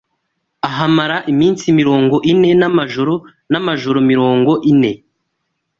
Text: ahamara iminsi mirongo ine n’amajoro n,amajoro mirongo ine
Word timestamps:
ahamara 0.67 1.17
iminsi 1.31 1.65
mirongo 1.79 2.15
ine 2.31 2.49
n’amajoro 2.59 3.13
n,amajoro 3.51 3.97
mirongo 4.11 4.51
ine 4.71 4.91